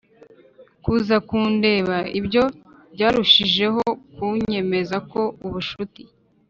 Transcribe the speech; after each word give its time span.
kuza 0.83 1.15
kundeba 1.27 1.97
Ibyo 2.19 2.43
byarushijeho 2.93 3.83
kunyemeza 4.15 4.97
ko 5.11 5.21
ubucuti 5.45 6.01